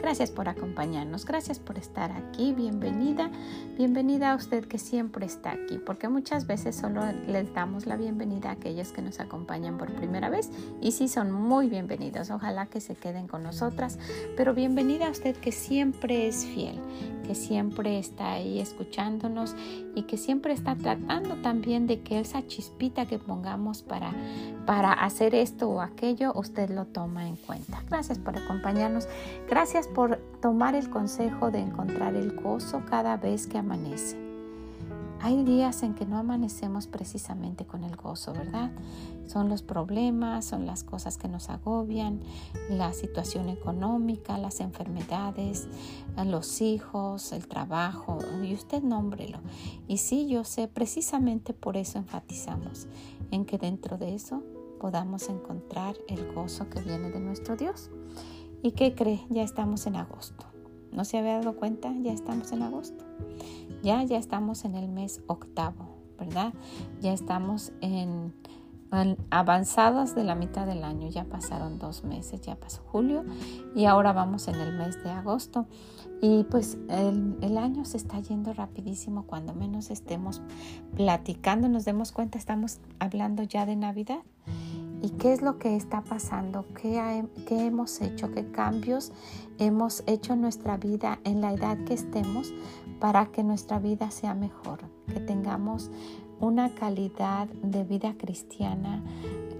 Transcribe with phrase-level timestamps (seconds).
[0.00, 3.30] Gracias por acompañarnos, gracias por estar aquí, bienvenida,
[3.76, 8.48] bienvenida a usted que siempre está aquí, porque muchas veces solo les damos la bienvenida
[8.48, 10.50] a aquellos que nos acompañan por primera vez
[10.80, 13.98] y sí son muy bienvenidos, ojalá que se queden con nosotras,
[14.38, 16.80] pero bienvenida a usted que siempre es fiel,
[17.22, 19.54] que siempre está ahí escuchándonos
[19.94, 24.12] y que siempre está tratando también de que esa chispita que pongamos para,
[24.66, 27.82] para hacer esto o aquello, usted lo toma en cuenta.
[27.88, 29.08] Gracias por acompañarnos,
[29.48, 34.29] gracias por tomar el consejo de encontrar el gozo cada vez que amanece.
[35.22, 38.70] Hay días en que no amanecemos precisamente con el gozo, ¿verdad?
[39.26, 42.20] Son los problemas, son las cosas que nos agobian,
[42.70, 45.68] la situación económica, las enfermedades,
[46.24, 49.40] los hijos, el trabajo, y usted nómbrelo.
[49.88, 52.86] Y sí, yo sé, precisamente por eso enfatizamos
[53.30, 54.42] en que dentro de eso
[54.80, 57.90] podamos encontrar el gozo que viene de nuestro Dios.
[58.62, 59.20] ¿Y qué cree?
[59.28, 60.46] Ya estamos en agosto.
[60.92, 61.94] ¿No se había dado cuenta?
[62.02, 63.04] Ya estamos en agosto.
[63.82, 66.52] Ya, ya estamos en el mes octavo, ¿verdad?
[67.00, 68.34] Ya estamos en,
[69.30, 71.08] avanzados de la mitad del año.
[71.08, 73.24] Ya pasaron dos meses, ya pasó julio
[73.74, 75.66] y ahora vamos en el mes de agosto.
[76.20, 79.24] Y pues el, año se está yendo rapidísimo.
[79.26, 80.42] Cuando menos estemos
[80.94, 84.20] platicando, nos demos cuenta, estamos hablando ya de Navidad
[85.02, 89.12] y qué es lo que está pasando, ¿Qué, qué, hemos hecho, qué cambios
[89.58, 92.52] hemos hecho en nuestra vida en la edad que estemos
[93.00, 94.80] para que nuestra vida sea mejor,
[95.12, 95.90] que tengamos
[96.38, 99.02] una calidad de vida cristiana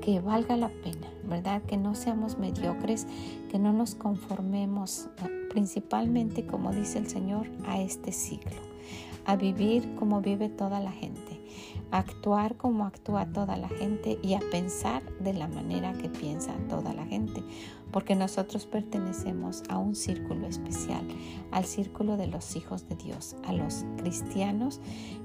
[0.01, 1.63] que valga la pena, ¿verdad?
[1.63, 3.07] Que no seamos mediocres,
[3.51, 5.09] que no nos conformemos
[5.51, 8.61] principalmente, como dice el Señor, a este siglo,
[9.27, 11.41] a vivir como vive toda la gente
[11.91, 16.93] actuar como actúa toda la gente y a pensar de la manera que piensa toda
[16.93, 17.43] la gente,
[17.93, 21.07] porque nosotros pertenecemos a un círculo especial,
[21.51, 24.81] al círculo de los hijos de Dios, a los cristianos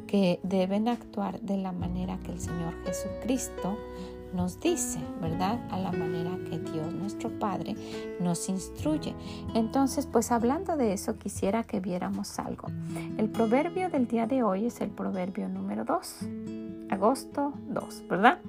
[0.07, 3.77] que deben actuar de la manera que el Señor Jesucristo
[4.33, 5.59] nos dice, ¿verdad?
[5.71, 7.75] A la manera que Dios nuestro Padre
[8.19, 9.15] nos instruye.
[9.53, 12.67] Entonces, pues hablando de eso, quisiera que viéramos algo.
[13.17, 16.17] El proverbio del día de hoy es el proverbio número 2,
[16.89, 18.39] agosto 2, ¿verdad?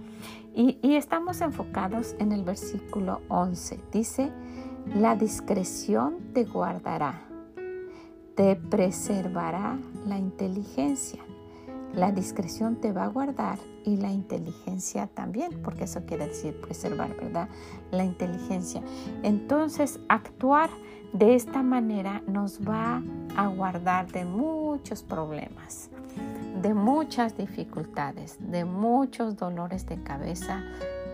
[0.54, 3.80] Y, y estamos enfocados en el versículo 11.
[3.92, 4.32] Dice,
[4.94, 7.22] la discreción te guardará,
[8.34, 11.20] te preservará la inteligencia.
[11.94, 17.16] La discreción te va a guardar y la inteligencia también, porque eso quiere decir preservar,
[17.16, 17.48] ¿verdad?
[17.90, 18.82] La inteligencia.
[19.22, 20.68] Entonces, actuar
[21.12, 23.02] de esta manera nos va
[23.36, 25.90] a guardar de muchos problemas,
[26.66, 30.64] de muchas dificultades, de muchos dolores de cabeza,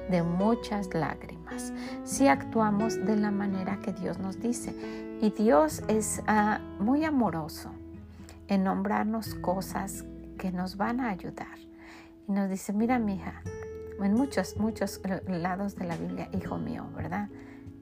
[0.09, 1.75] de muchas lágrimas,
[2.05, 4.75] si actuamos de la manera que Dios nos dice.
[5.21, 7.71] Y Dios es ah, muy amoroso
[8.49, 10.07] en nombrarnos cosas
[10.39, 11.59] que nos van a ayudar
[12.27, 13.43] y nos dice, mira mi hija,
[14.03, 17.29] en muchos, muchos lados de la Biblia, hijo mío, ¿verdad?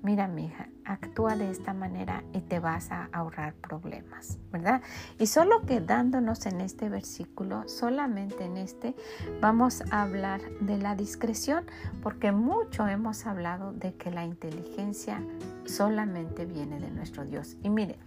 [0.02, 4.82] Mira mi hija, actúa de esta manera y te vas a ahorrar problemas, ¿verdad?
[5.18, 8.94] Y solo quedándonos en este versículo, solamente en este,
[9.40, 11.64] vamos a hablar de la discreción,
[12.02, 15.22] porque mucho hemos hablado de que la inteligencia
[15.64, 17.56] solamente viene de nuestro Dios.
[17.62, 17.98] Y mire,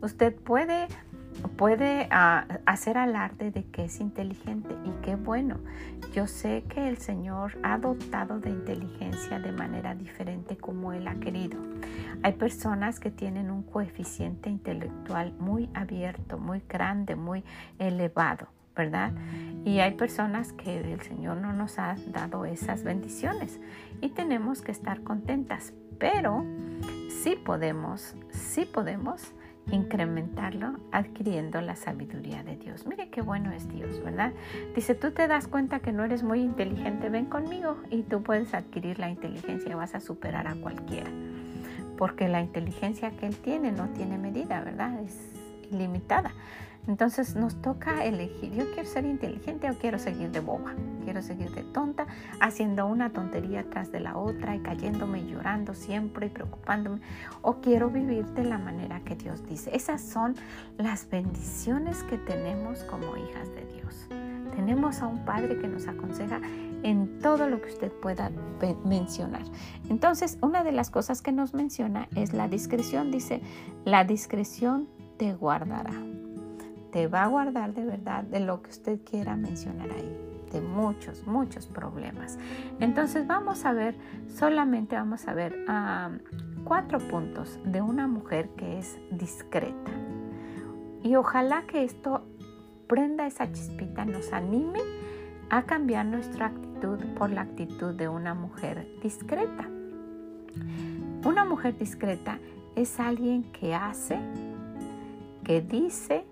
[0.00, 0.88] usted puede
[1.48, 5.58] puede ah, hacer alarde de que es inteligente y qué bueno.
[6.12, 11.14] Yo sé que el Señor ha dotado de inteligencia de manera diferente como Él ha
[11.16, 11.58] querido.
[12.22, 17.44] Hay personas que tienen un coeficiente intelectual muy abierto, muy grande, muy
[17.78, 18.48] elevado.
[18.76, 19.12] ¿verdad?
[19.64, 23.60] Y hay personas que el Señor no nos ha dado esas bendiciones
[24.00, 26.46] y tenemos que estar contentas, pero
[27.22, 29.34] sí podemos, sí podemos
[29.70, 32.86] incrementarlo adquiriendo la sabiduría de Dios.
[32.86, 34.32] Mire qué bueno es Dios, ¿verdad?
[34.74, 38.54] Dice, tú te das cuenta que no eres muy inteligente, ven conmigo y tú puedes
[38.54, 41.10] adquirir la inteligencia vas a superar a cualquiera.
[41.96, 45.00] Porque la inteligencia que Él tiene no tiene medida, ¿verdad?
[45.00, 45.16] Es
[45.70, 46.32] ilimitada.
[46.86, 50.74] Entonces nos toca elegir, yo quiero ser inteligente o quiero seguir de boba,
[51.04, 52.06] quiero seguir de tonta,
[52.40, 57.00] haciendo una tontería tras de la otra y cayéndome y llorando siempre y preocupándome,
[57.42, 59.74] o quiero vivir de la manera que Dios dice.
[59.74, 60.34] Esas son
[60.78, 64.08] las bendiciones que tenemos como hijas de Dios.
[64.56, 66.40] Tenemos a un Padre que nos aconseja
[66.82, 68.30] en todo lo que usted pueda
[68.84, 69.42] mencionar.
[69.88, 73.10] Entonces, una de las cosas que nos menciona es la discreción.
[73.10, 73.42] Dice,
[73.84, 74.88] la discreción
[75.18, 75.92] te guardará.
[76.92, 81.26] Te va a guardar de verdad de lo que usted quiera mencionar ahí, de muchos,
[81.26, 82.38] muchos problemas.
[82.80, 83.96] Entonces, vamos a ver,
[84.28, 85.64] solamente vamos a ver
[86.64, 89.92] cuatro puntos de una mujer que es discreta.
[91.02, 92.22] Y ojalá que esto
[92.86, 94.80] prenda esa chispita, nos anime
[95.48, 99.68] a cambiar nuestra actitud por la actitud de una mujer discreta.
[101.24, 102.38] Una mujer discreta
[102.74, 104.18] es alguien que hace,
[105.44, 106.24] que dice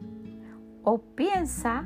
[0.90, 1.84] o piensa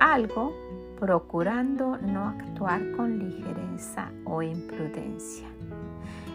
[0.00, 0.52] algo
[0.98, 5.46] procurando no actuar con ligereza o imprudencia.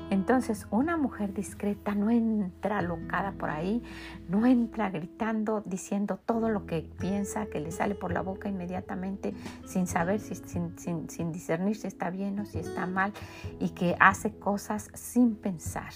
[0.10, 3.84] Entonces, una mujer discreta no entra locada por ahí,
[4.30, 9.34] no entra gritando, diciendo todo lo que piensa, que le sale por la boca inmediatamente,
[9.66, 13.12] sin saber, si, sin, discernir si está bien o si está mal,
[13.60, 15.92] y que hace cosas sin pensar.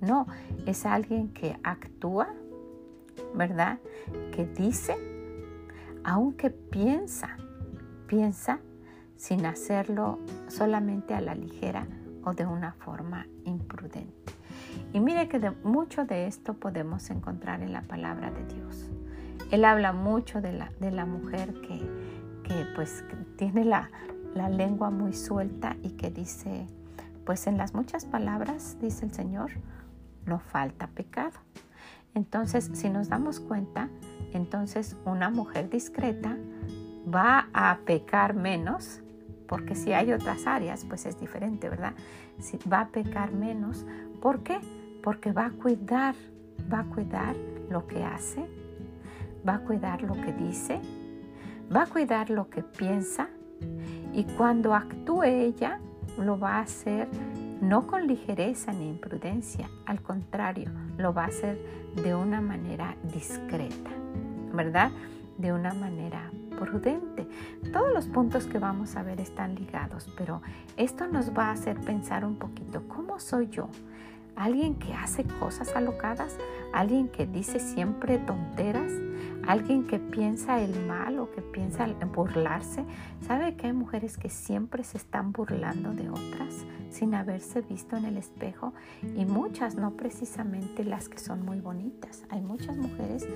[0.00, 0.28] No,
[0.64, 2.28] es alguien que actúa,
[3.34, 3.78] ¿verdad?
[4.32, 4.96] Que dice,
[6.04, 7.36] aunque piensa,
[8.06, 8.60] piensa
[9.16, 10.18] sin hacerlo
[10.48, 11.86] solamente a la ligera
[12.24, 14.32] o de una forma imprudente.
[14.92, 18.90] Y mire que de, mucho de esto podemos encontrar en la palabra de Dios.
[19.50, 21.78] Él habla mucho de la, de la mujer que,
[22.44, 23.04] que pues
[23.36, 23.90] tiene la,
[24.34, 26.66] la lengua muy suelta y que dice,
[27.24, 29.50] pues en las muchas palabras, dice el Señor,
[30.26, 31.38] no falta pecado.
[32.14, 33.88] Entonces, si nos damos cuenta,
[34.32, 36.36] entonces una mujer discreta
[37.12, 39.00] va a pecar menos
[39.46, 41.94] porque si hay otras áreas, pues es diferente, ¿verdad?
[42.38, 43.86] Si va a pecar menos.
[44.20, 44.60] ¿Por qué?
[45.02, 46.14] Porque va a cuidar,
[46.72, 47.34] va a cuidar
[47.70, 48.44] lo que hace,
[49.48, 50.80] va a cuidar lo que dice,
[51.74, 53.28] va a cuidar lo que piensa
[54.12, 55.80] y cuando actúe ella,
[56.18, 57.08] lo va a hacer
[57.60, 61.58] no con ligereza ni imprudencia, al contrario, lo va a hacer
[61.96, 63.90] de una manera discreta,
[64.52, 64.90] ¿verdad?
[65.38, 67.28] De una manera prudente.
[67.72, 70.42] Todos los puntos que vamos a ver están ligados, pero
[70.76, 73.68] esto nos va a hacer pensar un poquito, ¿cómo soy yo?
[74.38, 76.36] ¿Alguien que hace cosas alocadas?
[76.72, 78.92] ¿Alguien que dice siempre tonteras?
[79.48, 82.84] ¿Alguien que piensa el mal o que piensa burlarse?
[83.26, 88.04] ¿Sabe que hay mujeres que siempre se están burlando de otras sin haberse visto en
[88.04, 88.74] el espejo?
[89.16, 92.24] Y muchas, no precisamente las que son muy bonitas.
[92.30, 93.26] Hay muchas mujeres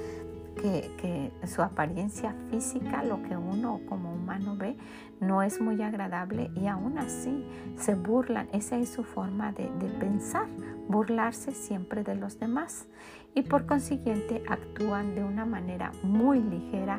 [0.54, 4.76] que, su apariencia física, lo que uno como humano ve,
[5.20, 7.44] no es muy agradable y aún así
[7.76, 8.48] se burlan.
[8.52, 9.66] Esa es su forma de,
[9.98, 10.46] pensar,
[10.88, 12.88] burlarse siempre de los demás
[13.34, 16.98] y por consiguiente actúan de una manera muy ligera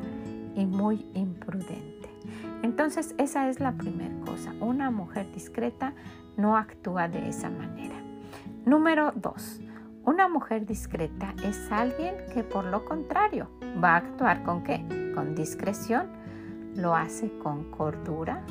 [0.54, 2.10] y muy imprudente.
[2.62, 4.52] Entonces esa es la primera cosa.
[4.60, 5.94] Una mujer discreta
[6.36, 7.94] no actúa de esa manera.
[8.64, 9.60] Número dos,
[10.04, 13.48] una mujer discreta es alguien que por lo contrario
[13.82, 14.84] va a actuar con qué?
[15.14, 16.08] Con discreción,
[16.74, 18.42] lo hace con cordura,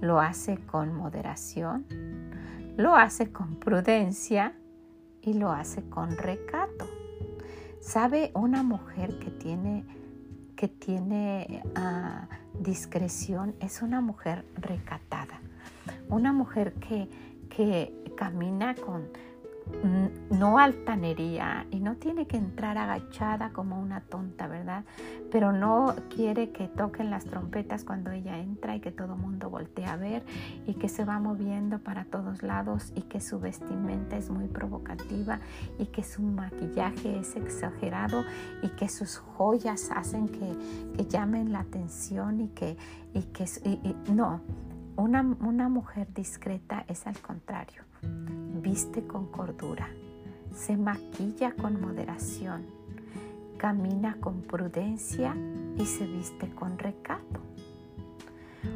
[0.00, 1.84] lo hace con moderación,
[2.78, 4.54] lo hace con prudencia
[5.20, 6.88] y lo hace con recato.
[7.80, 9.84] ¿Sabe una mujer que tiene,
[10.54, 12.28] que tiene ah,
[12.60, 13.56] discreción?
[13.58, 15.40] Es una mujer recatada,
[16.08, 17.08] una mujer que,
[17.50, 19.08] que camina con
[20.30, 24.84] no altanería y no tiene que entrar agachada como una tonta, ¿verdad?
[25.30, 29.50] Pero no quiere que toquen las trompetas cuando ella entra y que todo el mundo
[29.50, 30.24] voltee a ver
[30.66, 35.40] y que se va moviendo para todos lados y que su vestimenta es muy provocativa
[35.78, 38.24] y que su maquillaje es exagerado
[38.62, 40.48] y que sus joyas hacen que,
[41.08, 42.76] llamen la atención y que,
[44.12, 44.42] no,
[44.96, 49.88] una mujer discreta es al contrario viste con cordura,
[50.54, 52.62] se maquilla con moderación,
[53.56, 55.34] camina con prudencia
[55.76, 57.40] y se viste con recato.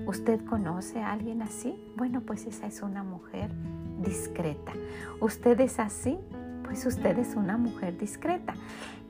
[0.07, 1.75] ¿Usted conoce a alguien así?
[1.97, 3.51] Bueno, pues esa es una mujer
[4.03, 4.73] discreta.
[5.21, 6.19] ¿Usted es así?
[6.65, 8.55] Pues usted es una mujer discreta.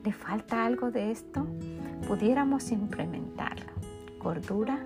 [0.03, 1.47] ¿Le falta algo de esto?
[2.07, 3.71] Pudiéramos implementarlo.
[4.19, 4.79] Cordura,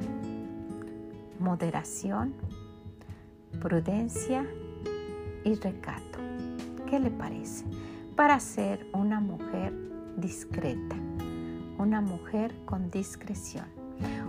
[1.40, 2.34] moderación,
[3.60, 4.46] prudencia
[5.48, 6.20] y recato.
[6.90, 7.64] ¿Qué le parece?
[8.16, 9.74] Para ser una mujer
[10.18, 10.96] discreta,
[11.78, 13.66] una mujer con discreción.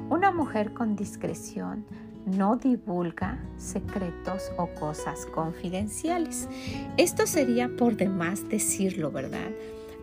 [0.09, 1.85] Una mujer con discreción
[2.25, 6.49] no divulga secretos o cosas confidenciales.
[6.97, 9.51] Esto sería por demás decirlo, ¿verdad?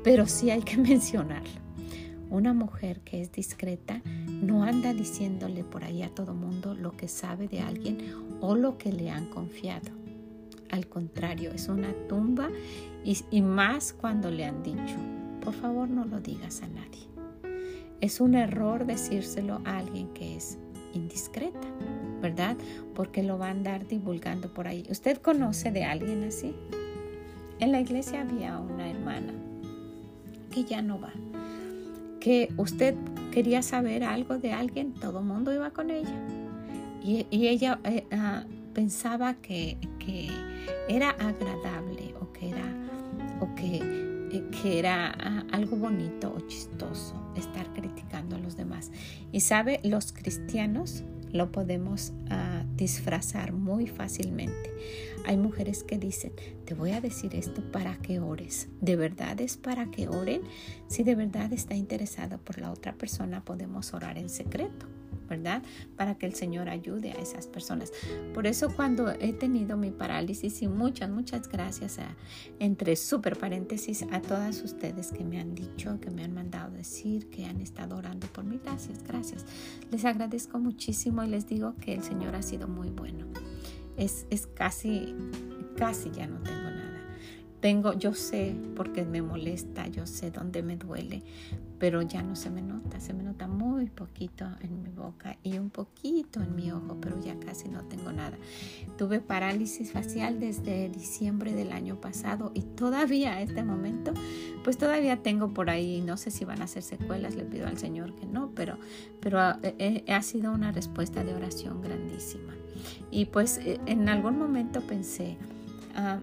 [0.03, 1.65] Pero sí hay que mencionarlo.
[2.29, 7.07] Una mujer que es discreta no anda diciéndole por ahí a todo mundo lo que
[7.07, 7.99] sabe de alguien
[8.41, 10.04] o lo que le han confiado.
[10.75, 12.49] Al contrario, es una tumba
[13.05, 14.97] y, más cuando le han dicho,
[15.41, 17.07] por favor no lo digas a nadie.
[18.01, 20.57] Es un error decírselo a alguien que es
[20.93, 21.65] indiscreta,
[22.21, 22.57] ¿verdad?
[22.93, 24.85] Porque lo va a andar divulgando por ahí.
[24.89, 26.53] ¿Usted conoce de alguien así?
[27.61, 29.31] En la iglesia había una hermana
[30.51, 31.13] que ya no va,
[32.19, 32.95] que usted
[33.31, 36.19] quería saber algo de alguien, todo el mundo iba con ella.
[37.01, 38.43] Y, ella eh, ah,
[38.75, 40.29] pensaba que, que,
[40.87, 42.65] era agradable o que era,
[43.39, 43.77] o que,
[44.31, 48.91] eh, que era ah, algo bonito o chistoso estar criticando a los demás.
[49.31, 54.71] Y sabe, los cristianos lo podemos ah, disfrazar muy fácilmente.
[55.25, 56.33] Hay mujeres que dicen,
[56.65, 58.67] te voy a decir esto para que ores.
[58.81, 60.41] ¿De verdad es para que oren?
[60.87, 64.85] Si de verdad está interesado por la otra persona, podemos orar en secreto.
[65.27, 65.63] ¿Verdad?
[65.95, 67.91] Para que el Señor ayude a esas personas.
[68.33, 72.15] Por eso cuando he tenido mi parálisis y muchas, muchas gracias a,
[72.59, 77.29] entre super paréntesis a todas ustedes que me han dicho, que me han mandado decir,
[77.29, 78.59] que han estado orando por mí.
[78.63, 79.45] Gracias, gracias.
[79.91, 83.25] Les agradezco muchísimo y les digo que el Señor ha sido muy bueno.
[83.97, 85.15] Es, es casi,
[85.77, 86.74] casi ya no tengo nada.
[87.61, 91.23] Tengo, yo sé porque me molesta, yo sé dónde me duele,
[91.79, 95.57] pero ya no se me nota, se me nota muy poquito en mi boca y
[95.57, 98.37] un poquito en mi ojo, pero ya casi no tengo nada.
[98.97, 104.13] Tuve parálisis facial desde diciembre del año pasado y todavía a este momento,
[104.63, 107.77] pues todavía tengo por ahí, no sé si van a ser secuelas, le pido al
[107.77, 108.77] Señor que no, pero,
[109.21, 112.53] pero ha, eh, eh, ha sido una respuesta de oración grandísima.
[113.11, 115.37] Y pues eh, en algún momento pensé,
[115.95, 116.19] ah,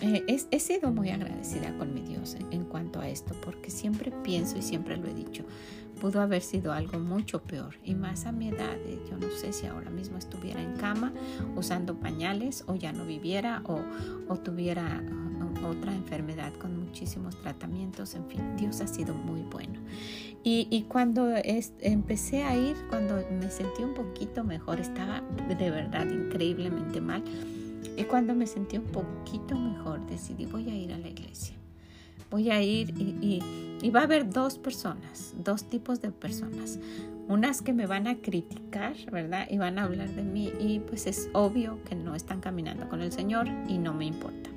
[0.00, 4.58] eh, he, sido muy agradecida con mi Dios en, cuanto a esto, porque siempre pienso
[4.58, 5.44] y siempre lo he dicho,
[6.00, 8.76] pudo haber sido algo mucho peor y más a mi edad.
[8.86, 11.12] Eh, yo no sé si ahora mismo estuviera en cama
[11.56, 13.80] usando pañales o ya no viviera o,
[14.28, 15.02] o tuviera
[15.64, 18.14] otra enfermedad con muchísimos tratamientos.
[18.14, 19.80] En fin, Dios ha sido muy bueno.
[20.42, 21.28] Y, y cuando
[21.80, 27.22] empecé a ir, cuando me sentí un poquito mejor, estaba de verdad increíblemente mal
[27.96, 31.56] y cuando me sentí un poquito mejor, decidí voy a ir a la iglesia.
[32.30, 33.40] Voy a ir y,
[33.80, 36.80] y, va a haber dos personas, dos tipos de personas.
[37.28, 39.46] Unas que me van a criticar, ¿verdad?
[39.50, 43.02] Y van a hablar de mí y pues es obvio que no están caminando con
[43.02, 44.50] el Señor y no me importa.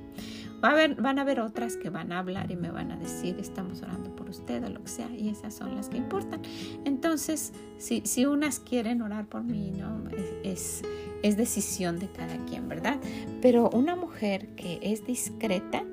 [0.63, 2.97] Va a haber, van a haber otras que van a hablar y me van a
[2.97, 6.41] decir, estamos orando por usted o lo que sea, y esas son las que importan.
[6.83, 10.01] Entonces, si, si unas quieren orar por mí, ¿no?
[10.43, 10.81] es,
[11.21, 12.33] es decisión de cada
[12.67, 12.99] ¿verdad?
[13.41, 15.83] Pero una mujer que es discreta,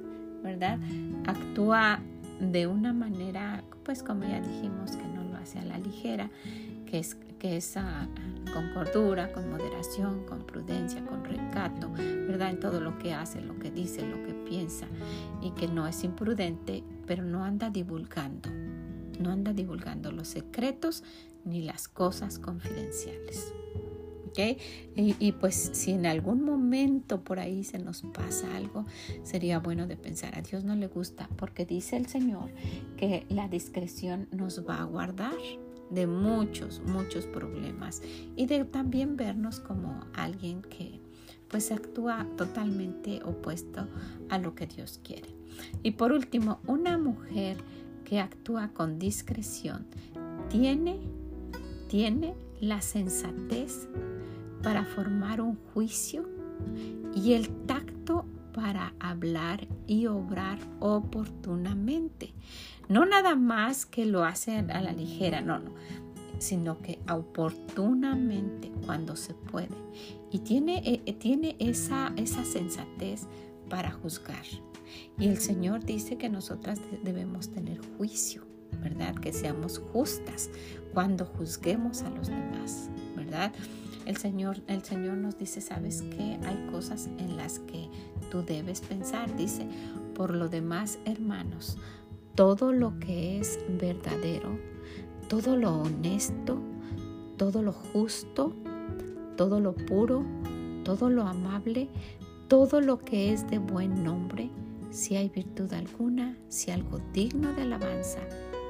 [0.42, 0.78] ¿verdad?
[1.26, 2.00] Actúa
[2.40, 6.30] de una manera, pues como ya dijimos, que no lo hace a la ligera,
[6.86, 8.08] que es, que es ah,
[8.52, 12.50] con cordura, con moderación, con prudencia, con recato, ¿verdad?
[12.50, 14.86] En todo lo que hace, lo que dice, lo que piensa,
[15.40, 18.50] y que no es imprudente, pero no anda divulgando,
[19.18, 21.04] no anda divulgando los secretos
[21.44, 23.52] ni las cosas confidenciales.
[24.96, 28.84] Y, pues si en algún momento por ahí se nos pasa algo,
[29.22, 32.50] sería bueno de pensar, a Dios no le gusta, porque dice el Señor
[32.96, 35.34] que la discreción nos va a guardar
[35.90, 38.02] de muchos, muchos problemas
[38.36, 41.00] y de también vernos como alguien que
[41.48, 43.86] pues actúa totalmente opuesto
[44.28, 45.28] a lo que Dios quiere.
[45.82, 47.58] Y por último, una mujer
[48.04, 49.86] que actúa con discreción
[50.48, 50.98] tiene,
[51.88, 53.88] tiene la sensatez
[54.64, 56.26] para formar un juicio
[57.14, 62.32] y el tacto para hablar y obrar oportunamente.
[62.88, 65.72] No nada más que lo hace a la ligera, no, no,
[66.38, 69.76] sino que oportunamente cuando se puede.
[70.30, 73.26] Y tiene, eh, eh, tiene esa, esa sensatez
[73.68, 74.44] para juzgar.
[75.18, 78.42] Y el Señor dice que nosotras debemos tener juicio,
[78.82, 79.14] ¿verdad?
[79.14, 80.50] Que seamos justas
[80.92, 82.90] cuando juzguemos a los demás,
[84.06, 86.38] El Señor, el Señor nos dice, ¿sabes qué?
[86.44, 87.88] Hay cosas en las que
[88.30, 89.34] tú debes pensar.
[89.36, 89.66] Dice,
[90.14, 91.78] por lo demás, hermanos,
[92.34, 94.58] todo lo que es verdadero,
[95.28, 96.58] todo lo honesto,
[97.36, 98.54] todo lo justo,
[99.36, 100.24] todo lo puro,
[100.84, 101.88] todo lo amable,
[102.48, 104.50] todo lo que es de buen nombre,
[104.90, 108.20] si hay virtud alguna, si algo digno de alabanza,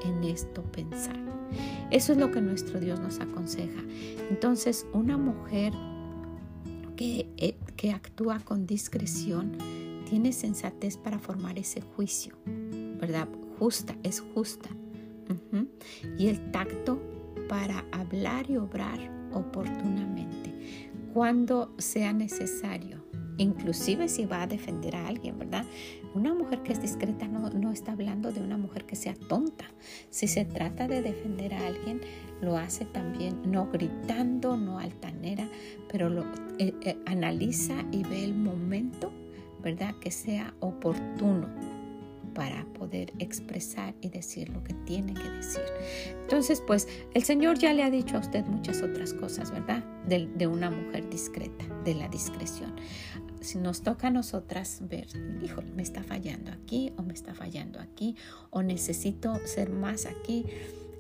[0.05, 1.17] en esto pensar.
[1.91, 3.81] Eso es lo que nuestro Dios nos aconseja.
[4.31, 5.73] Entonces, una mujer
[6.97, 9.53] que, eh, que actúa con discreción
[10.09, 12.37] tiene sensatez para formar ese juicio,
[13.01, 13.29] ¿verdad?
[13.59, 14.71] Justa, es justa.
[16.19, 17.01] Y el tacto
[17.49, 18.99] para hablar y obrar
[19.33, 20.55] oportunamente
[21.13, 23.05] cuando sea necesario
[23.39, 25.65] inclusive si va a defender a alguien, ¿verdad?
[26.15, 29.65] Una mujer que es discreta no, está hablando de una mujer que sea tonta.
[30.11, 32.01] Si se trata de defender a alguien,
[32.41, 35.49] lo hace también no gritando, no altanera,
[35.91, 36.23] pero lo
[36.59, 39.13] eh, eh, analiza y ve el momento,
[39.63, 39.95] ¿verdad?
[40.01, 41.74] Que sea oportuno
[42.35, 45.63] para poder expresar y decir lo que tiene que decir.
[46.23, 49.85] Entonces, pues el Señor ya le ha dicho a usted muchas otras cosas, ¿verdad?
[50.07, 52.75] De, de una mujer discreta, de la discreción
[53.45, 55.07] si nos toca a nosotras ver,
[55.43, 58.17] hijo, me está fallando aquí o me está fallando aquí
[58.51, 60.47] o necesito ser más aquí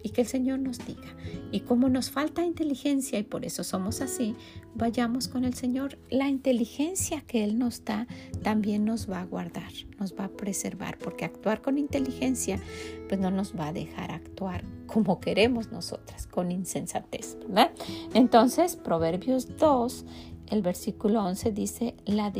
[0.05, 1.17] y que el Señor nos diga.
[1.51, 4.37] Y como nos falta inteligencia y por eso somos así,
[4.75, 5.99] vayamos con el Señor.
[6.11, 8.07] La inteligencia que Él nos da
[8.43, 12.61] también nos va a guardar, nos va a preservar, porque actuar con inteligencia
[13.09, 17.73] pues no nos va a dejar actuar como queremos nosotras, con insensatez, ¿verdad?
[18.13, 20.05] Entonces, Proverbios 2
[20.51, 22.31] el versículo 11 dice, la,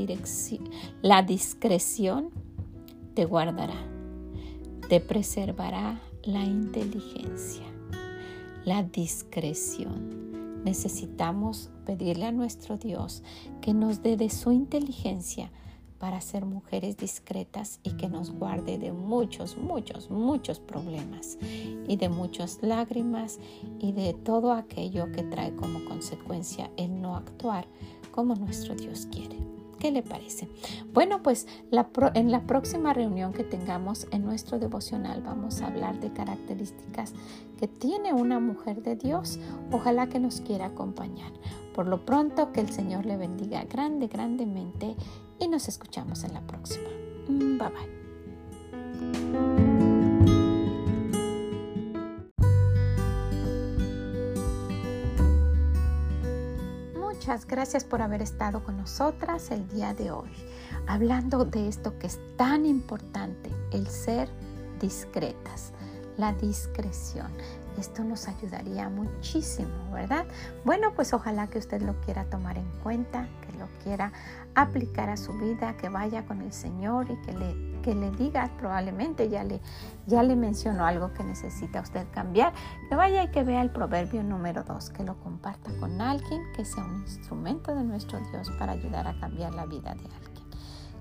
[1.01, 2.29] la discreción
[3.15, 3.75] te guardará,
[4.91, 7.65] te preservará la inteligencia,
[8.65, 10.63] la discreción.
[10.65, 13.23] Necesitamos pedirle a nuestro Dios
[13.61, 15.51] que nos dé de su inteligencia
[15.99, 21.39] para ser mujeres discretas y que nos guarde de muchos, muchos, muchos problemas
[21.87, 23.39] y de muchas lágrimas
[23.79, 27.67] y de todo aquello que trae como consecuencia el no actuar
[28.13, 29.54] como nuestro Dios quiere.
[29.85, 30.49] ¿Qué le parece?
[30.95, 31.47] Bueno, pues
[32.15, 37.13] en la próxima reunión que tengamos en nuestro devocional vamos a hablar de características
[37.59, 39.39] que tiene una mujer de Dios.
[39.71, 41.33] Ojalá que nos quiera acompañar.
[41.75, 44.97] Por lo pronto, que el Señor le bendiga grande, grandemente
[45.39, 46.89] y nos escuchamos en la próxima.
[47.29, 49.54] Mm, bye bye.
[57.27, 60.29] Muchas gracias por haber estado con nosotras el día de hoy,
[60.87, 64.29] hablando de esto que es tan importante, el ser
[64.79, 65.73] discretas,
[66.19, 67.33] la discreción.
[67.79, 70.27] Esto nos ayudaría muchísimo, ¿verdad?
[70.67, 74.13] Bueno, pues ojalá que usted lo quiera tomar en cuenta, lo quiera
[74.55, 78.51] aplicar a su vida, que vaya con el Señor y que le, que le diga,
[78.59, 79.61] probablemente ya le,
[80.07, 82.53] ya le mencionó algo que necesita usted cambiar,
[82.89, 86.65] que vaya y que vea el proverbio número 2, que lo comparta con alguien, que
[86.65, 90.45] sea un instrumento de nuestro Dios para ayudar a cambiar la vida de alguien.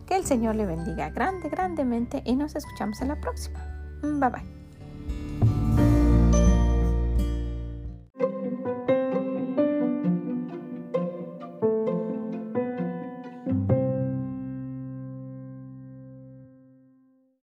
[0.06, 3.60] Que el Señor le bendiga grande, grandemente y nos escuchamos en la próxima.
[4.02, 4.63] Bye bye.